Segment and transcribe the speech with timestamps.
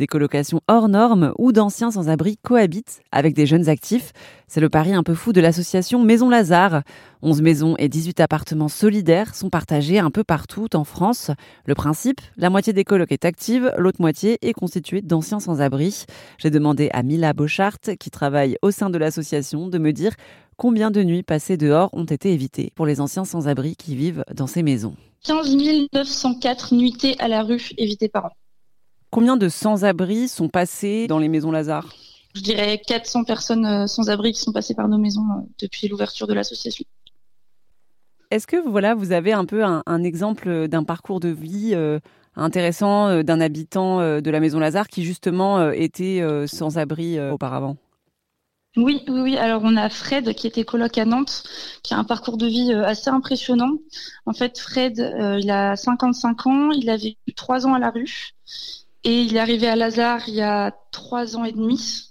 [0.00, 4.14] Des colocations hors normes où d'anciens sans-abri cohabitent avec des jeunes actifs.
[4.48, 6.84] C'est le pari un peu fou de l'association Maison Lazare.
[7.20, 11.30] 11 maisons et 18 appartements solidaires sont partagés un peu partout en France.
[11.66, 16.06] Le principe, la moitié des colocs est active, l'autre moitié est constituée d'anciens sans-abri.
[16.38, 20.14] J'ai demandé à Mila Bochart, qui travaille au sein de l'association, de me dire
[20.56, 24.46] combien de nuits passées dehors ont été évitées pour les anciens sans-abri qui vivent dans
[24.46, 24.94] ces maisons.
[25.24, 25.54] 15
[25.92, 28.30] 904 nuitées à la rue évitées par an.
[29.10, 31.94] Combien de sans-abri sont passés dans les maisons Lazare?
[32.34, 36.28] Je dirais 400 personnes euh, sans-abri qui sont passées par nos maisons euh, depuis l'ouverture
[36.28, 36.84] de l'association.
[38.30, 41.98] Est-ce que voilà, vous avez un peu un, exemple d'un parcours de vie euh,
[42.36, 47.76] intéressant d'un habitant de la maison Lazare qui justement était sans abri auparavant?
[48.76, 49.36] Oui, oui, oui.
[49.36, 51.42] Alors on a Fred qui était coloc à Nantes,
[51.82, 53.72] qui a un parcours de vie euh, assez impressionnant.
[54.26, 57.90] En fait, Fred, euh, il a 55 ans, il a vécu trois ans à la
[57.90, 58.30] rue
[59.04, 62.10] et il est arrivé à Lazare il y a trois ans et demi.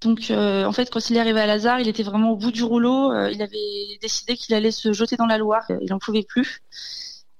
[0.00, 2.50] Donc euh, en fait, quand il est arrivé à Lazare, il était vraiment au bout
[2.50, 3.12] du rouleau.
[3.28, 5.64] il avait décidé qu'il allait se jeter dans la Loire.
[5.80, 6.60] Il n'en pouvait plus.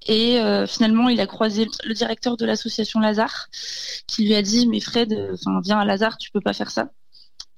[0.06, 3.48] Et finalement, il a croisé le directeur de l'association Lazare,
[4.06, 6.90] qui lui a dit "Mais Fred, enfin viens à Lazare, tu peux pas faire ça."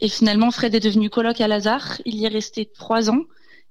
[0.00, 2.00] Et finalement, Fred est devenu coloc à Lazare.
[2.04, 3.22] Il y est resté trois ans.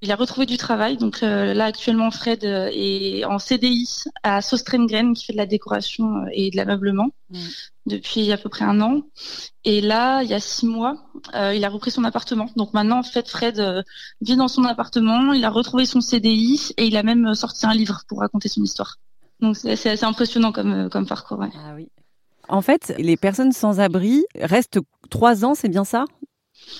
[0.04, 0.98] Il a retrouvé du travail.
[0.98, 3.88] Donc euh, là, actuellement, Fred euh, est en CDI
[4.22, 7.40] à Sostrengren, qui fait de la décoration euh, et de l'ameublement mm.
[7.86, 9.04] depuis à peu près un an.
[9.64, 10.98] Et là, il y a six mois,
[11.34, 12.50] il a repris son appartement.
[12.58, 13.86] Donc maintenant, en fait, Fred
[14.20, 15.32] vit dans son appartement.
[15.32, 18.62] Il a retrouvé son CDI et il a même sorti un livre pour raconter son
[18.62, 18.98] histoire.
[19.40, 21.42] Donc c'est assez impressionnant comme, comme parcours.
[21.42, 21.88] Ah oui.
[22.50, 24.80] En fait, les personnes sans abri restent
[25.10, 26.04] trois ans, c'est bien ça?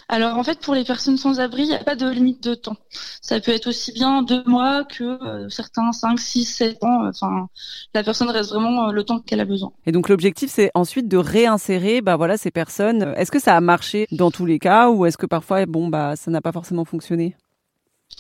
[0.09, 2.56] Alors en fait, pour les personnes sans abri, il n'y a pas de limite de
[2.56, 2.78] temps.
[3.22, 7.08] Ça peut être aussi bien deux mois que euh, certains cinq, six, sept ans.
[7.08, 7.48] Enfin,
[7.94, 9.72] la personne reste vraiment euh, le temps qu'elle a besoin.
[9.86, 13.14] Et donc l'objectif, c'est ensuite de réinsérer, bah voilà, ces personnes.
[13.17, 16.16] Est-ce que ça a marché dans tous les cas, ou est-ce que parfois, bon, bah,
[16.16, 17.36] ça n'a pas forcément fonctionné?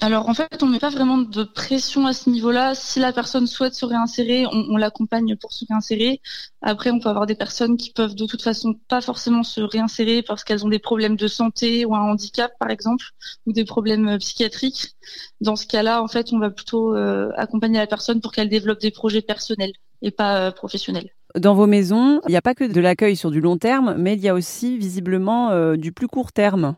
[0.01, 2.75] Alors en fait, on met pas vraiment de pression à ce niveau-là.
[2.75, 6.21] Si la personne souhaite se réinsérer, on, l'accompagne pour se réinsérer.
[6.61, 10.21] Après, on peut avoir des personnes qui peuvent de toute façon pas forcément se réinsérer
[10.21, 13.05] parce qu'elles ont des problèmes de santé ou un handicap, par exemple,
[13.45, 14.95] ou des problèmes euh, psychiatriques.
[15.41, 18.81] Dans ce cas-là, en fait, on va plutôt euh, accompagner la personne pour qu'elle développe
[18.81, 21.09] des projets personnels et pas euh, professionnels.
[21.35, 24.13] Dans vos maisons, il n'y a pas que de l'accueil sur du long terme, mais
[24.13, 26.75] il y a aussi visiblement du plus court terme.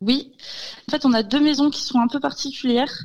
[0.00, 0.32] Oui.
[0.88, 3.04] En fait, on a deux maisons qui sont un peu particulières,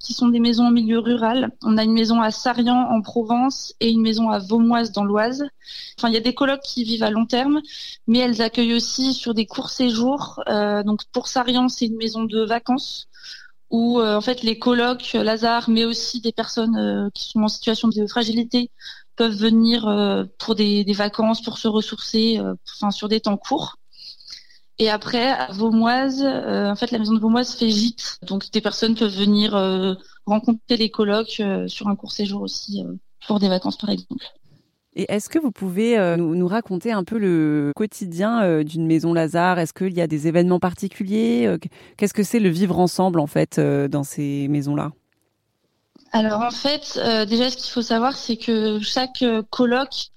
[0.00, 1.50] qui sont des maisons en milieu rural.
[1.62, 5.44] On a une maison à Sarian en Provence et une maison à Vaumoise dans l'Oise.
[5.96, 7.60] Enfin, il y a des colocs qui vivent à long terme,
[8.08, 10.42] mais elles accueillent aussi sur des courts séjours.
[10.48, 13.08] Euh, donc pour Sarian, c'est une maison de vacances
[13.70, 17.48] où euh, en fait les colocs, Lazare, mais aussi des personnes euh, qui sont en
[17.48, 18.70] situation de fragilité
[19.16, 23.76] peuvent venir pour des, des, vacances, pour se ressourcer, enfin sur des temps courts.
[24.78, 28.18] Et après, à Vaumoise, euh, en fait, la maison de Vaumoise fait gîte.
[28.22, 29.94] Donc, des personnes peuvent venir euh,
[30.26, 32.84] rencontrer les colocs euh, sur un court séjour aussi,
[33.26, 34.24] pour des vacances, par exemple.
[34.96, 39.58] Et est-ce que vous pouvez nous, raconter un peu le quotidien d'une maison Lazare?
[39.58, 41.56] Est-ce qu'il y a des événements particuliers?
[41.96, 44.92] Qu'est-ce que c'est le vivre ensemble, en fait, dans ces maisons-là?
[46.12, 46.96] Alors, en fait,
[47.28, 50.12] déjà, ce qu'il faut savoir, c'est que chaque coloc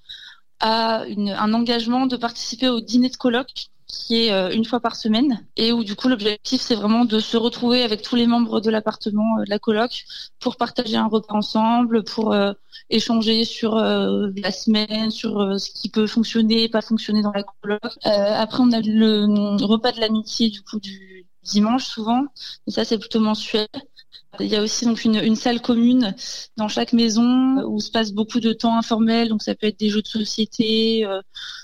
[0.59, 4.95] a un engagement de participer au dîner de coloc qui est euh, une fois par
[4.95, 8.59] semaine et où du coup l'objectif c'est vraiment de se retrouver avec tous les membres
[8.59, 10.03] de l'appartement, euh, de la coloc,
[10.40, 12.51] pour partager un repas ensemble, pour euh,
[12.90, 17.81] échanger sur la semaine, sur ce qui peut fonctionner, pas fonctionner dans la coloc.
[18.03, 22.25] après on a le repas de l'amitié du coup du dimanche souvent,
[22.68, 23.68] et ça c'est plutôt mensuel.
[24.40, 26.16] Il y a aussi donc une, salle commune
[26.57, 29.29] dans chaque maison où se passe beaucoup de temps informel.
[29.29, 31.22] Donc ça peut être des jeux de société, euh,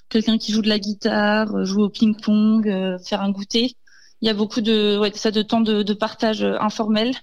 [0.09, 3.75] quelqu'un qui joue de la guitare, euh, jouer au ping-pong, euh, faire un goûter.
[4.21, 7.13] Il y a beaucoup de ça de temps de, partage informel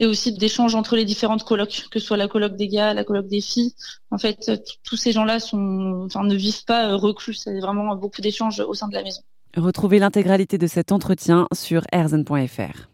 [0.00, 3.04] et aussi d'échanges entre les différentes colocs, que ce soit la coloc des gars, la
[3.04, 3.74] coloc des filles.
[4.10, 4.50] En fait,
[4.82, 7.34] tous ces gens-là sont, enfin, ne vivent pas reclus.
[7.34, 9.22] C'est vraiment beaucoup d'échanges au sein de la maison.
[9.56, 12.88] Retrouvez l'intégralité de cet entretien sur erzen.fr.